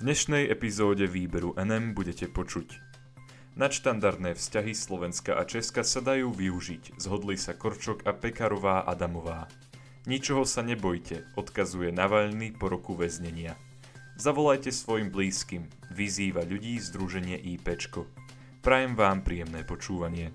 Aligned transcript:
dnešnej 0.00 0.48
epizóde 0.48 1.04
výberu 1.04 1.52
NM 1.60 1.92
budete 1.92 2.24
počuť. 2.24 2.72
Nadštandardné 3.60 4.32
vzťahy 4.32 4.72
Slovenska 4.72 5.36
a 5.36 5.44
Česka 5.44 5.84
sa 5.84 6.00
dajú 6.00 6.32
využiť, 6.32 6.96
zhodli 6.96 7.36
sa 7.36 7.52
Korčok 7.52 8.08
a 8.08 8.16
Pekarová 8.16 8.88
Adamová. 8.88 9.52
Ničoho 10.08 10.48
sa 10.48 10.64
nebojte, 10.64 11.28
odkazuje 11.36 11.92
Navalny 11.92 12.56
po 12.56 12.72
roku 12.72 12.96
väznenia. 12.96 13.60
Zavolajte 14.16 14.72
svojim 14.72 15.12
blízkym, 15.12 15.68
vyzýva 15.92 16.48
ľudí 16.48 16.80
Združenie 16.80 17.36
IPčko. 17.36 18.08
Prajem 18.64 18.96
vám 18.96 19.20
príjemné 19.20 19.68
počúvanie. 19.68 20.32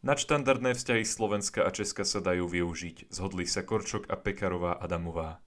Nadštandardné 0.00 0.72
vzťahy 0.80 1.04
Slovenska 1.04 1.60
a 1.60 1.68
Česka 1.68 2.08
sa 2.08 2.24
dajú 2.24 2.48
využiť, 2.48 3.12
zhodli 3.12 3.44
sa 3.44 3.60
Korčok 3.60 4.08
a 4.08 4.16
Pekarová 4.16 4.80
Adamová. 4.80 5.44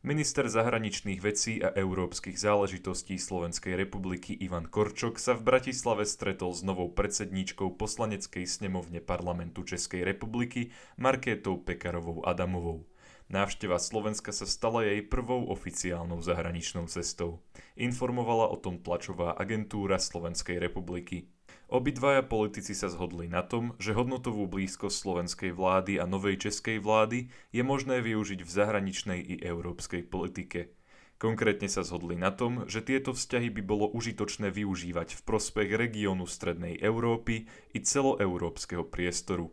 Minister 0.00 0.48
zahraničných 0.48 1.20
vecí 1.20 1.60
a 1.60 1.68
európskych 1.76 2.40
záležitostí 2.40 3.20
Slovenskej 3.20 3.76
republiky 3.76 4.32
Ivan 4.32 4.64
Korčok 4.64 5.20
sa 5.20 5.36
v 5.36 5.44
Bratislave 5.44 6.08
stretol 6.08 6.56
s 6.56 6.64
novou 6.64 6.88
predsedníčkou 6.88 7.76
poslaneckej 7.76 8.48
snemovne 8.48 9.04
parlamentu 9.04 9.60
Českej 9.60 10.08
republiky 10.08 10.72
Markétou 10.96 11.60
Pekarovou 11.60 12.24
Adamovou. 12.24 12.88
Návšteva 13.28 13.76
Slovenska 13.76 14.32
sa 14.32 14.48
stala 14.48 14.88
jej 14.88 15.04
prvou 15.04 15.52
oficiálnou 15.52 16.24
zahraničnou 16.24 16.88
cestou. 16.88 17.44
Informovala 17.76 18.48
o 18.48 18.56
tom 18.56 18.80
tlačová 18.80 19.36
agentúra 19.36 20.00
Slovenskej 20.00 20.56
republiky. 20.64 21.28
Obidvaja 21.72 22.20
politici 22.20 22.76
sa 22.76 22.92
zhodli 22.92 23.32
na 23.32 23.40
tom, 23.40 23.72
že 23.80 23.96
hodnotovú 23.96 24.44
blízkosť 24.44 24.92
slovenskej 24.92 25.56
vlády 25.56 25.96
a 25.96 26.04
novej 26.04 26.36
českej 26.44 26.76
vlády 26.76 27.32
je 27.48 27.64
možné 27.64 28.04
využiť 28.04 28.44
v 28.44 28.50
zahraničnej 28.60 29.16
i 29.16 29.40
európskej 29.40 30.04
politike. 30.04 30.76
Konkrétne 31.16 31.72
sa 31.72 31.80
zhodli 31.80 32.20
na 32.20 32.28
tom, 32.28 32.68
že 32.68 32.84
tieto 32.84 33.16
vzťahy 33.16 33.48
by 33.56 33.62
bolo 33.64 33.88
užitočné 33.88 34.52
využívať 34.52 35.16
v 35.16 35.24
prospech 35.24 35.72
regiónu 35.72 36.28
Strednej 36.28 36.76
Európy 36.76 37.48
i 37.72 37.78
celoeurópskeho 37.80 38.84
priestoru. 38.92 39.48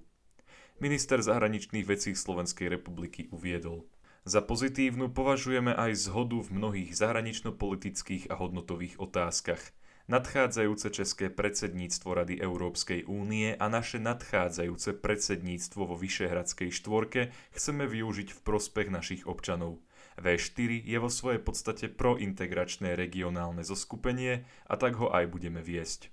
Minister 0.83 1.23
zahraničných 1.23 1.87
vecí 1.87 2.19
Slovenskej 2.19 2.67
republiky 2.67 3.31
uviedol. 3.31 3.87
Za 4.27 4.43
pozitívnu 4.43 5.15
považujeme 5.15 5.71
aj 5.71 6.11
zhodu 6.11 6.35
v 6.43 6.51
mnohých 6.51 6.91
zahranično-politických 6.99 8.27
a 8.27 8.35
hodnotových 8.35 8.99
otázkach– 8.99 9.63
nadchádzajúce 10.09 10.89
české 10.89 11.29
predsedníctvo 11.29 12.09
Rady 12.13 12.35
Európskej 12.41 13.05
únie 13.05 13.53
a 13.53 13.69
naše 13.69 14.01
nadchádzajúce 14.01 14.97
predsedníctvo 14.97 15.81
vo 15.85 15.95
Vyšehradskej 15.95 16.73
štvorke 16.73 17.29
chceme 17.53 17.85
využiť 17.85 18.33
v 18.33 18.39
prospech 18.41 18.89
našich 18.89 19.23
občanov. 19.29 19.77
V4 20.17 20.83
je 20.83 20.97
vo 20.99 21.07
svojej 21.07 21.39
podstate 21.39 21.85
prointegračné 21.93 22.97
regionálne 22.97 23.61
zoskupenie 23.61 24.43
a 24.67 24.73
tak 24.75 24.97
ho 24.97 25.13
aj 25.13 25.29
budeme 25.29 25.61
viesť. 25.61 26.11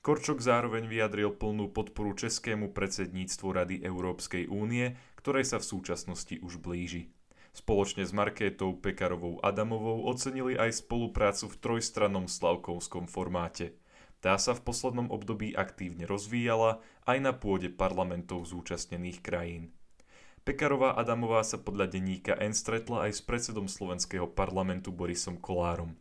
Korčok 0.00 0.40
zároveň 0.40 0.88
vyjadril 0.88 1.36
plnú 1.36 1.68
podporu 1.68 2.16
českému 2.16 2.72
predsedníctvu 2.72 3.46
Rady 3.52 3.76
Európskej 3.84 4.48
únie, 4.48 4.96
ktorej 5.20 5.44
sa 5.44 5.60
v 5.60 5.68
súčasnosti 5.68 6.40
už 6.40 6.64
blíži. 6.64 7.12
Spoločne 7.56 8.06
s 8.06 8.14
Markétou 8.14 8.76
Pekarovou 8.76 9.42
Adamovou 9.42 10.06
ocenili 10.06 10.54
aj 10.54 10.84
spoluprácu 10.84 11.50
v 11.50 11.58
trojstrannom 11.58 12.30
slavkovskom 12.30 13.10
formáte. 13.10 13.74
Tá 14.18 14.34
sa 14.38 14.54
v 14.54 14.66
poslednom 14.66 15.14
období 15.14 15.54
aktívne 15.54 16.02
rozvíjala 16.02 16.82
aj 17.06 17.18
na 17.22 17.32
pôde 17.34 17.70
parlamentov 17.70 18.46
zúčastnených 18.50 19.22
krajín. 19.22 19.70
Pekarová 20.42 20.96
Adamová 20.96 21.44
sa 21.44 21.60
podľa 21.60 21.92
denníka 21.92 22.32
N 22.40 22.56
stretla 22.56 23.06
aj 23.06 23.20
s 23.20 23.22
predsedom 23.22 23.68
slovenského 23.68 24.26
parlamentu 24.26 24.90
Borisom 24.90 25.36
Kolárom. 25.36 25.94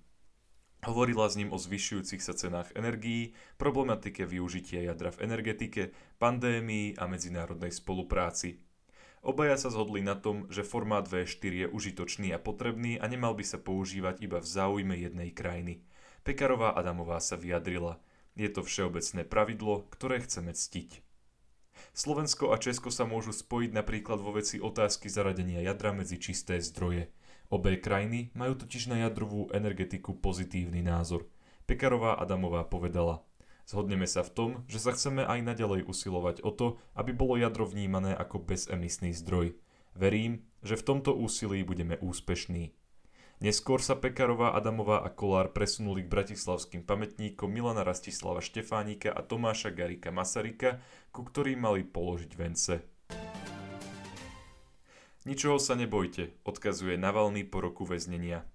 Hovorila 0.88 1.28
s 1.28 1.36
ním 1.36 1.52
o 1.52 1.60
zvyšujúcich 1.60 2.22
sa 2.22 2.32
cenách 2.32 2.72
energií, 2.78 3.36
problematike 3.60 4.24
využitia 4.24 4.88
jadra 4.88 5.10
v 5.10 5.26
energetike, 5.26 5.92
pandémii 6.22 6.96
a 6.96 7.10
medzinárodnej 7.10 7.74
spolupráci. 7.74 8.62
Obaja 9.28 9.60
sa 9.60 9.68
zhodli 9.68 10.00
na 10.00 10.16
tom, 10.16 10.48
že 10.48 10.64
formát 10.64 11.04
V4 11.04 11.52
je 11.52 11.68
užitočný 11.68 12.32
a 12.32 12.40
potrebný 12.40 12.96
a 12.96 13.12
nemal 13.12 13.36
by 13.36 13.44
sa 13.44 13.60
používať 13.60 14.24
iba 14.24 14.40
v 14.40 14.48
záujme 14.48 14.96
jednej 14.96 15.36
krajiny. 15.36 15.84
Pekarová 16.24 16.72
Adamová 16.72 17.20
sa 17.20 17.36
vyjadrila. 17.36 18.00
Je 18.40 18.48
to 18.48 18.64
všeobecné 18.64 19.28
pravidlo, 19.28 19.84
ktoré 19.92 20.24
chceme 20.24 20.56
ctiť. 20.56 21.04
Slovensko 21.92 22.56
a 22.56 22.58
Česko 22.58 22.88
sa 22.88 23.04
môžu 23.04 23.36
spojiť 23.36 23.76
napríklad 23.76 24.24
vo 24.24 24.32
veci 24.32 24.64
otázky 24.64 25.12
zaradenia 25.12 25.60
jadra 25.60 25.92
medzi 25.92 26.16
čisté 26.24 26.64
zdroje. 26.64 27.12
Obe 27.52 27.84
krajiny 27.84 28.32
majú 28.32 28.64
totiž 28.64 28.88
na 28.88 29.04
jadrovú 29.04 29.52
energetiku 29.52 30.16
pozitívny 30.16 30.80
názor. 30.80 31.28
Pekarová 31.68 32.16
Adamová 32.16 32.64
povedala– 32.64 33.20
Zhodneme 33.68 34.08
sa 34.08 34.24
v 34.24 34.32
tom, 34.32 34.50
že 34.72 34.80
sa 34.80 34.96
chceme 34.96 35.28
aj 35.28 35.44
naďalej 35.44 35.92
usilovať 35.92 36.40
o 36.40 36.56
to, 36.56 36.68
aby 36.96 37.12
bolo 37.12 37.36
jadro 37.36 37.68
vnímané 37.68 38.16
ako 38.16 38.40
bezemisný 38.40 39.12
zdroj. 39.12 39.60
Verím, 39.92 40.48
že 40.64 40.80
v 40.80 40.88
tomto 40.88 41.12
úsilí 41.12 41.68
budeme 41.68 42.00
úspešní. 42.00 42.72
Neskôr 43.44 43.84
sa 43.84 44.00
Pekarová, 44.00 44.56
Adamová 44.56 45.04
a 45.04 45.12
Kolár 45.12 45.52
presunuli 45.52 46.08
k 46.08 46.10
bratislavským 46.10 46.88
pamätníkom 46.88 47.52
Milana 47.52 47.84
Rastislava 47.84 48.40
Štefánika 48.40 49.12
a 49.12 49.20
Tomáša 49.20 49.76
Garika 49.76 50.16
Masarika, 50.16 50.80
ku 51.12 51.28
ktorým 51.28 51.68
mali 51.68 51.84
položiť 51.84 52.32
vence. 52.40 52.88
Ničoho 55.28 55.60
sa 55.60 55.76
nebojte, 55.76 56.40
odkazuje 56.48 56.96
Navalny 56.96 57.44
po 57.44 57.60
roku 57.60 57.84
väznenia. 57.84 58.48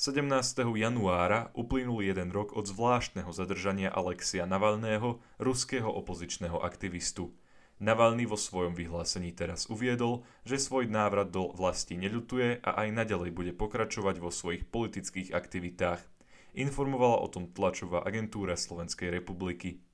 17. 0.00 0.64
januára 0.80 1.52
uplynul 1.52 2.00
jeden 2.00 2.32
rok 2.32 2.56
od 2.56 2.64
zvláštneho 2.64 3.28
zadržania 3.36 3.92
Alexia 3.92 4.48
Navalného, 4.48 5.20
ruského 5.36 5.92
opozičného 5.92 6.56
aktivistu. 6.56 7.36
Navalny 7.84 8.24
vo 8.24 8.40
svojom 8.40 8.72
vyhlásení 8.72 9.36
teraz 9.36 9.68
uviedol, 9.68 10.24
že 10.48 10.56
svoj 10.56 10.88
návrat 10.88 11.28
do 11.28 11.52
vlasti 11.52 12.00
neľutuje 12.00 12.64
a 12.64 12.80
aj 12.80 12.96
naďalej 12.96 13.30
bude 13.36 13.52
pokračovať 13.52 14.24
vo 14.24 14.32
svojich 14.32 14.64
politických 14.72 15.36
aktivitách. 15.36 16.00
Informovala 16.56 17.20
o 17.20 17.28
tom 17.28 17.52
tlačová 17.52 18.00
agentúra 18.00 18.56
Slovenskej 18.56 19.12
republiky. 19.12 19.84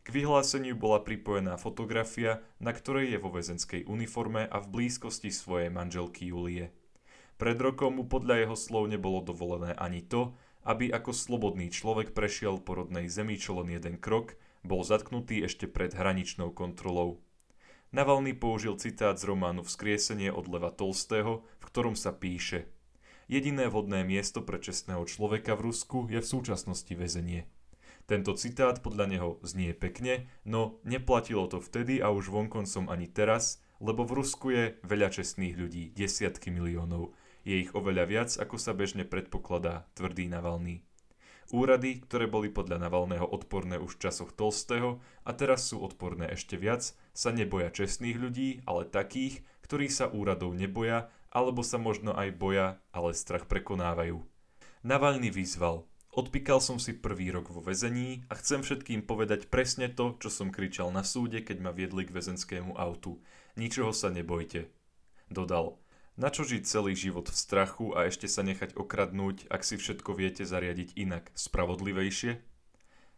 K 0.00 0.08
vyhláseniu 0.16 0.80
bola 0.80 1.04
pripojená 1.04 1.60
fotografia, 1.60 2.40
na 2.56 2.72
ktorej 2.72 3.12
je 3.12 3.18
vo 3.20 3.28
väzenskej 3.28 3.84
uniforme 3.84 4.48
a 4.48 4.64
v 4.64 4.80
blízkosti 4.80 5.28
svojej 5.28 5.68
manželky 5.68 6.32
Julie. 6.32 6.72
Pred 7.42 7.58
rokom 7.58 7.98
mu 7.98 8.06
podľa 8.06 8.46
jeho 8.46 8.54
slov 8.54 8.86
nebolo 8.86 9.18
dovolené 9.18 9.74
ani 9.74 9.98
to, 9.98 10.30
aby 10.62 10.94
ako 10.94 11.10
slobodný 11.10 11.74
človek 11.74 12.14
prešiel 12.14 12.62
po 12.62 12.78
rodnej 12.78 13.10
zemi 13.10 13.34
čo 13.34 13.58
len 13.58 13.74
jeden 13.74 13.98
krok, 13.98 14.38
bol 14.62 14.86
zatknutý 14.86 15.42
ešte 15.42 15.66
pred 15.66 15.90
hraničnou 15.90 16.54
kontrolou. 16.54 17.18
Navalny 17.90 18.38
použil 18.38 18.78
citát 18.78 19.18
z 19.18 19.26
románu 19.26 19.66
Vzkriesenie 19.66 20.30
od 20.30 20.46
Leva 20.46 20.70
Tolstého, 20.70 21.42
v 21.58 21.64
ktorom 21.66 21.98
sa 21.98 22.14
píše 22.14 22.70
Jediné 23.26 23.66
vhodné 23.66 24.06
miesto 24.06 24.46
pre 24.46 24.62
čestného 24.62 25.02
človeka 25.02 25.58
v 25.58 25.74
Rusku 25.74 26.06
je 26.06 26.22
v 26.22 26.30
súčasnosti 26.38 26.94
väzenie. 26.94 27.50
Tento 28.06 28.38
citát 28.38 28.78
podľa 28.86 29.10
neho 29.10 29.30
znie 29.42 29.74
pekne, 29.74 30.30
no 30.46 30.78
neplatilo 30.86 31.50
to 31.50 31.58
vtedy 31.58 31.98
a 31.98 32.14
už 32.14 32.30
vonkoncom 32.30 32.86
ani 32.86 33.10
teraz, 33.10 33.58
lebo 33.82 34.06
v 34.06 34.22
Rusku 34.22 34.54
je 34.54 34.78
veľa 34.86 35.10
čestných 35.10 35.58
ľudí, 35.58 35.90
desiatky 35.90 36.54
miliónov, 36.54 37.18
je 37.42 37.62
ich 37.62 37.74
oveľa 37.74 38.04
viac, 38.06 38.30
ako 38.38 38.56
sa 38.58 38.72
bežne 38.74 39.06
predpokladá, 39.06 39.86
tvrdý 39.94 40.26
Navalný. 40.30 40.82
Úrady, 41.52 42.00
ktoré 42.06 42.30
boli 42.30 42.48
podľa 42.48 42.80
Navalného 42.80 43.28
odporné 43.28 43.76
už 43.76 44.00
v 44.00 44.08
časoch 44.08 44.32
Tolstého 44.32 45.04
a 45.26 45.30
teraz 45.36 45.68
sú 45.68 45.84
odporné 45.84 46.32
ešte 46.32 46.56
viac, 46.56 46.96
sa 47.12 47.28
neboja 47.28 47.68
čestných 47.68 48.16
ľudí, 48.16 48.64
ale 48.64 48.88
takých, 48.88 49.44
ktorí 49.66 49.92
sa 49.92 50.08
úradov 50.08 50.56
neboja, 50.56 51.12
alebo 51.28 51.60
sa 51.60 51.76
možno 51.76 52.16
aj 52.16 52.32
boja, 52.38 52.80
ale 52.94 53.12
strach 53.12 53.44
prekonávajú. 53.50 54.24
Navalny 54.86 55.28
vyzval, 55.28 55.84
Odpíkal 56.12 56.60
som 56.60 56.76
si 56.76 56.92
prvý 56.92 57.32
rok 57.32 57.48
vo 57.48 57.64
väzení 57.64 58.28
a 58.28 58.36
chcem 58.36 58.60
všetkým 58.60 59.08
povedať 59.08 59.48
presne 59.48 59.88
to, 59.88 60.20
čo 60.20 60.28
som 60.28 60.52
kričal 60.52 60.92
na 60.92 61.08
súde, 61.08 61.40
keď 61.40 61.56
ma 61.64 61.72
viedli 61.72 62.04
k 62.04 62.12
väzenskému 62.12 62.76
autu. 62.76 63.24
Ničoho 63.56 63.96
sa 63.96 64.12
nebojte. 64.12 64.68
Dodal, 65.32 65.80
na 66.20 66.28
čo 66.28 66.44
žiť 66.44 66.62
celý 66.68 66.92
život 66.92 67.28
v 67.28 67.36
strachu 67.36 67.96
a 67.96 68.04
ešte 68.04 68.28
sa 68.28 68.44
nechať 68.44 68.76
okradnúť, 68.76 69.48
ak 69.48 69.64
si 69.64 69.80
všetko 69.80 70.12
viete 70.12 70.44
zariadiť 70.44 70.94
inak, 71.00 71.32
spravodlivejšie? 71.32 72.44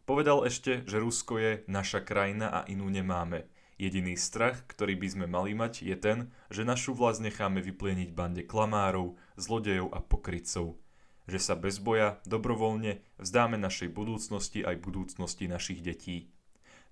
Povedal 0.05 0.45
ešte, 0.45 0.85
že 0.85 1.01
Rusko 1.01 1.35
je 1.41 1.53
naša 1.67 2.05
krajina 2.05 2.53
a 2.53 2.61
inú 2.69 2.93
nemáme. 2.93 3.49
Jediný 3.75 4.15
strach, 4.15 4.63
ktorý 4.71 4.95
by 4.95 5.09
sme 5.11 5.27
mali 5.27 5.57
mať, 5.57 5.83
je 5.83 5.97
ten, 5.99 6.19
že 6.47 6.63
našu 6.63 6.95
vlast 6.95 7.19
necháme 7.19 7.59
vyplieniť 7.59 8.15
bande 8.15 8.47
klamárov, 8.47 9.19
zlodejov 9.35 9.91
a 9.91 9.99
pokrytcov. 9.99 10.79
že 11.25 11.41
sa 11.41 11.57
bez 11.57 11.81
boja, 11.81 12.21
dobrovoľne 12.29 13.01
vzdáme 13.17 13.57
našej 13.57 13.89
budúcnosti 13.97 14.61
aj 14.61 14.77
budúcnosti 14.85 15.49
našich 15.49 15.81
detí. 15.81 16.29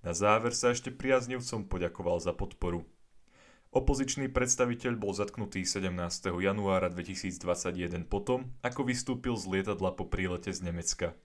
Na 0.01 0.11
záver 0.17 0.57
sa 0.57 0.73
ešte 0.73 0.89
priaznivcom 0.89 1.69
poďakoval 1.69 2.17
za 2.19 2.33
podporu. 2.33 2.83
Opozičný 3.73 4.29
predstaviteľ 4.29 5.01
bol 5.01 5.17
zatknutý 5.17 5.65
17. 5.65 5.89
januára 6.29 6.93
2021 6.93 8.05
potom, 8.05 8.53
ako 8.61 8.85
vystúpil 8.85 9.33
z 9.33 9.49
lietadla 9.49 9.97
po 9.97 10.05
prílete 10.05 10.53
z 10.53 10.69
Nemecka. 10.69 11.17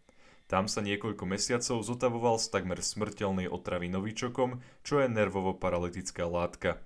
Tam 0.49 0.65
sa 0.65 0.81
niekoľko 0.81 1.29
mesiacov 1.29 1.85
zotavoval 1.85 2.41
z 2.41 2.49
takmer 2.49 2.81
smrteľnej 2.81 3.53
otravy 3.53 3.93
novičokom, 3.93 4.65
čo 4.81 5.05
je 5.05 5.13
nervovo-paralytická 5.13 6.25
látka. 6.25 6.81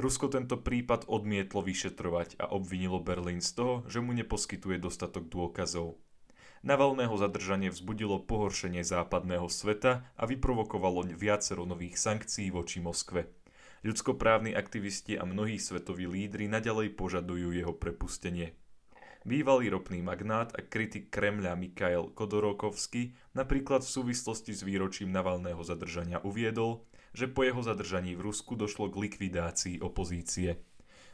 Rusko 0.00 0.32
tento 0.32 0.56
prípad 0.64 1.12
odmietlo 1.12 1.60
vyšetrovať 1.60 2.40
a 2.40 2.48
obvinilo 2.48 2.96
Berlín 2.96 3.44
z 3.44 3.52
toho, 3.52 3.74
že 3.92 4.00
mu 4.00 4.16
neposkytuje 4.16 4.80
dostatok 4.80 5.28
dôkazov. 5.28 6.00
Navalného 6.64 7.12
zadržanie 7.20 7.68
vzbudilo 7.68 8.24
pohoršenie 8.24 8.80
západného 8.80 9.44
sveta 9.52 10.08
a 10.16 10.24
vyprovokovalo 10.24 11.04
viacero 11.12 11.68
nových 11.68 12.00
sankcií 12.00 12.48
voči 12.48 12.80
Moskve. 12.80 13.28
Ľudskoprávni 13.84 14.56
aktivisti 14.56 15.20
a 15.20 15.28
mnohí 15.28 15.60
svetoví 15.60 16.08
lídry 16.08 16.48
nadalej 16.48 16.96
požadujú 16.96 17.52
jeho 17.52 17.76
prepustenie. 17.76 18.56
Bývalý 19.26 19.74
ropný 19.74 20.06
magnát 20.06 20.54
a 20.54 20.62
kritik 20.62 21.10
Kremľa 21.10 21.58
Mikhail 21.58 22.14
Kodorokovsky 22.14 23.18
napríklad 23.34 23.82
v 23.82 23.90
súvislosti 23.90 24.54
s 24.54 24.62
výročím 24.62 25.10
Navalného 25.10 25.58
zadržania 25.66 26.22
uviedol, 26.22 26.86
že 27.10 27.26
po 27.26 27.42
jeho 27.42 27.58
zadržaní 27.58 28.14
v 28.14 28.30
Rusku 28.30 28.54
došlo 28.54 28.86
k 28.86 29.10
likvidácii 29.10 29.82
opozície. 29.82 30.62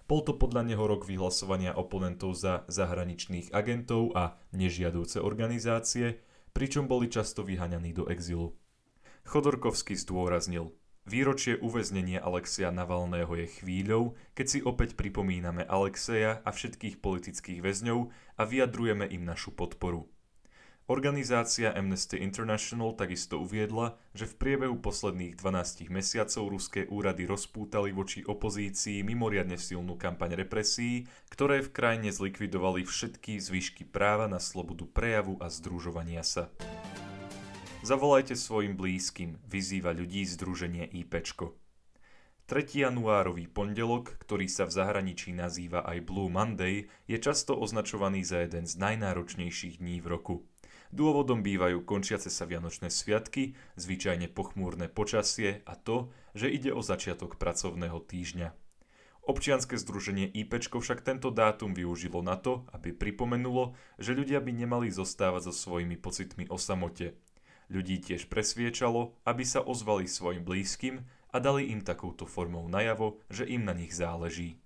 Bol 0.05 0.21
to 0.29 0.37
podľa 0.37 0.69
neho 0.69 0.85
rok 0.85 1.09
vyhlasovania 1.09 1.73
oponentov 1.73 2.37
za 2.37 2.69
zahraničných 2.69 3.49
agentov 3.49 4.13
a 4.13 4.37
nežiadúce 4.53 5.17
organizácie, 5.17 6.21
pričom 6.53 6.85
boli 6.85 7.09
často 7.09 7.41
vyhaňaní 7.41 7.97
do 7.97 8.05
exilu. 8.13 8.53
Chodorkovský 9.25 9.97
zdôraznil– 9.97 10.77
Výročie 11.03 11.59
uväznenia 11.59 12.23
Alexeja 12.23 12.71
Navalného 12.71 13.35
je 13.35 13.51
chvíľou, 13.59 14.15
keď 14.39 14.47
si 14.47 14.59
opäť 14.63 14.95
pripomíname 14.95 15.67
Alexeja 15.67 16.39
a 16.47 16.51
všetkých 16.55 17.03
politických 17.03 17.59
väzňov 17.59 18.07
a 18.39 18.43
vyjadrujeme 18.47 19.11
im 19.11 19.27
našu 19.27 19.51
podporu. 19.51 20.07
Organizácia 20.87 21.75
Amnesty 21.75 22.23
International 22.23 22.95
takisto 22.95 23.43
uviedla, 23.43 23.99
že 24.15 24.31
v 24.31 24.35
priebehu 24.39 24.79
posledných 24.79 25.39
12 25.39 25.91
mesiacov 25.91 26.55
ruské 26.55 26.87
úrady 26.87 27.27
rozpútali 27.27 27.91
voči 27.91 28.23
opozícii 28.23 29.03
mimoriadne 29.03 29.59
silnú 29.59 29.99
kampaň 29.99 30.39
represí, 30.39 31.11
ktoré 31.35 31.67
v 31.67 31.71
krajine 31.75 32.11
zlikvidovali 32.15 32.87
všetky 32.87 33.43
zvyšky 33.43 33.91
práva 33.91 34.31
na 34.31 34.39
slobodu 34.39 34.87
prejavu 34.87 35.39
a 35.43 35.51
združovania 35.51 36.23
sa. 36.23 36.47
Zavolajte 37.83 38.39
svojim 38.39 38.79
blízkym, 38.79 39.43
vyzýva 39.51 39.91
ľudí 39.91 40.23
Združenie 40.23 40.87
IPčko. 40.87 41.59
3. 42.47 42.87
januárový 42.87 43.51
pondelok, 43.51 44.23
ktorý 44.23 44.47
sa 44.47 44.71
v 44.71 44.79
zahraničí 44.79 45.35
nazýva 45.35 45.83
aj 45.83 46.07
Blue 46.07 46.31
Monday, 46.31 46.87
je 47.11 47.19
často 47.19 47.59
označovaný 47.59 48.23
za 48.23 48.47
jeden 48.47 48.71
z 48.71 48.79
najnáročnejších 48.79 49.83
dní 49.83 49.99
v 49.99 50.07
roku. 50.07 50.35
Dôvodom 50.95 51.43
bývajú 51.43 51.83
končiace 51.83 52.31
sa 52.31 52.47
Vianočné 52.47 52.87
sviatky, 52.87 53.59
zvyčajne 53.75 54.31
pochmúrne 54.31 54.87
počasie 54.87 55.67
a 55.67 55.75
to, 55.75 56.15
že 56.39 56.55
ide 56.55 56.71
o 56.71 56.87
začiatok 56.87 57.35
pracovného 57.35 57.99
týždňa. 57.99 58.55
Občianske 59.27 59.75
združenie 59.75 60.31
IPčko 60.31 60.79
však 60.79 61.03
tento 61.03 61.35
dátum 61.35 61.75
využilo 61.75 62.23
na 62.23 62.39
to, 62.39 62.63
aby 62.71 62.95
pripomenulo, 62.95 63.75
že 63.99 64.15
ľudia 64.15 64.39
by 64.39 64.55
nemali 64.55 64.87
zostávať 64.95 65.51
so 65.51 65.55
svojimi 65.67 65.99
pocitmi 65.99 66.47
o 66.47 66.55
samote, 66.63 67.19
Ľudí 67.73 68.05
tiež 68.05 68.29
presviečalo, 68.29 69.17
aby 69.25 69.49
sa 69.49 69.65
ozvali 69.65 70.05
svojim 70.05 70.45
blízkym 70.45 71.09
a 71.33 71.41
dali 71.41 71.73
im 71.73 71.81
takouto 71.81 72.29
formou 72.29 72.69
najavo, 72.69 73.25
že 73.33 73.49
im 73.49 73.65
na 73.65 73.73
nich 73.73 73.97
záleží. 73.97 74.61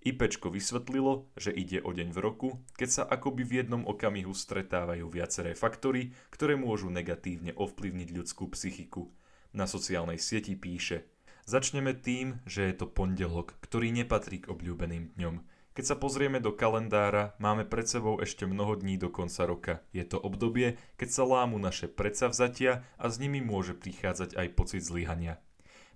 IPčko 0.00 0.48
vysvetlilo, 0.48 1.28
že 1.36 1.52
ide 1.52 1.84
o 1.84 1.92
deň 1.92 2.08
v 2.08 2.18
roku, 2.24 2.64
keď 2.80 2.88
sa 2.88 3.02
akoby 3.04 3.44
v 3.44 3.52
jednom 3.60 3.84
okamihu 3.84 4.32
stretávajú 4.32 5.12
viaceré 5.12 5.52
faktory, 5.52 6.16
ktoré 6.32 6.56
môžu 6.56 6.88
negatívne 6.88 7.52
ovplyvniť 7.52 8.08
ľudskú 8.16 8.48
psychiku. 8.56 9.12
Na 9.52 9.68
sociálnej 9.68 10.16
sieti 10.16 10.56
píše 10.56 11.04
Začneme 11.44 11.92
tým, 11.92 12.40
že 12.48 12.64
je 12.72 12.80
to 12.80 12.88
pondelok, 12.88 13.60
ktorý 13.60 13.92
nepatrí 13.92 14.40
k 14.40 14.48
obľúbeným 14.48 15.20
dňom. 15.20 15.44
Keď 15.78 15.94
sa 15.94 15.94
pozrieme 15.94 16.42
do 16.42 16.50
kalendára, 16.50 17.38
máme 17.38 17.62
pred 17.62 17.86
sebou 17.86 18.18
ešte 18.18 18.42
mnoho 18.50 18.74
dní 18.74 18.98
do 18.98 19.14
konca 19.14 19.46
roka. 19.46 19.78
Je 19.94 20.02
to 20.02 20.18
obdobie, 20.18 20.74
keď 20.98 21.08
sa 21.14 21.22
lámu 21.22 21.54
naše 21.62 21.86
predsavzatia 21.86 22.82
a 22.98 23.06
s 23.06 23.22
nimi 23.22 23.38
môže 23.38 23.78
prichádzať 23.78 24.34
aj 24.34 24.58
pocit 24.58 24.82
zlyhania. 24.82 25.38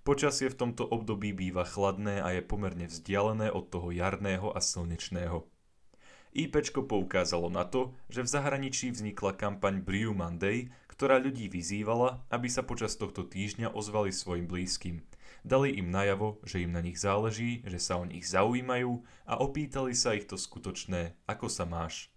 Počasie 0.07 0.47
v 0.47 0.55
tomto 0.55 0.87
období 0.87 1.35
býva 1.35 1.67
chladné 1.67 2.23
a 2.23 2.31
je 2.31 2.39
pomerne 2.47 2.87
vzdialené 2.87 3.51
od 3.51 3.67
toho 3.67 3.91
jarného 3.91 4.55
a 4.55 4.63
slnečného. 4.63 5.43
IPčko 6.31 6.87
poukázalo 6.87 7.51
na 7.51 7.67
to, 7.67 7.91
že 8.07 8.23
v 8.23 8.31
zahraničí 8.39 8.87
vznikla 8.87 9.35
kampaň 9.35 9.83
Brew 9.83 10.15
Monday, 10.15 10.71
ktorá 10.87 11.19
ľudí 11.19 11.51
vyzývala, 11.51 12.23
aby 12.31 12.47
sa 12.47 12.63
počas 12.63 12.95
tohto 12.95 13.27
týždňa 13.27 13.75
ozvali 13.75 14.15
svojim 14.15 14.47
blízkym– 14.47 15.03
Dali 15.43 15.75
im 15.75 15.91
najavo, 15.91 16.39
že 16.47 16.63
im 16.63 16.71
na 16.71 16.79
nich 16.79 16.95
záleží, 16.95 17.67
že 17.67 17.75
sa 17.75 17.99
o 17.99 18.07
nich 18.07 18.23
zaujímajú 18.23 19.03
a 19.27 19.43
opýtali 19.43 19.91
sa 19.91 20.15
ich 20.15 20.23
to 20.23 20.39
skutočné, 20.39 21.19
ako 21.27 21.51
sa 21.51 21.67
máš. 21.67 22.07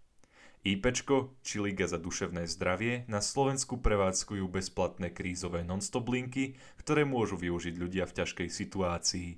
IPčko, 0.66 1.34
či 1.46 1.62
Liga 1.62 1.86
za 1.86 1.98
duševné 1.98 2.46
zdravie, 2.50 3.06
na 3.06 3.22
Slovensku 3.22 3.78
prevádzkujú 3.78 4.50
bezplatné 4.50 5.14
krízové 5.14 5.62
non-stop 5.62 6.10
linky, 6.10 6.58
ktoré 6.82 7.06
môžu 7.06 7.38
využiť 7.38 7.74
ľudia 7.78 8.06
v 8.06 8.16
ťažkej 8.22 8.48
situácii. 8.50 9.28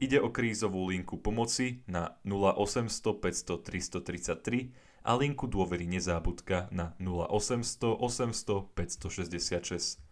Ide 0.00 0.18
o 0.20 0.32
krízovú 0.32 0.88
linku 0.88 1.20
pomoci 1.20 1.84
na 1.88 2.16
0800 2.24 3.20
500 3.20 3.64
333 3.64 5.08
a 5.08 5.12
linku 5.16 5.44
dôvery 5.48 5.84
nezábudka 5.88 6.72
na 6.72 6.96
0800 7.00 7.96
800 7.96 8.72
566. 8.76 10.11